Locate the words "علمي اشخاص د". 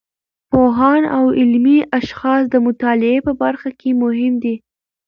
1.39-2.55